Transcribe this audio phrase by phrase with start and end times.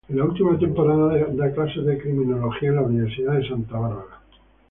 [0.09, 4.19] En la última temporada da clases de criminología en la Universidad de Santa Bárbara.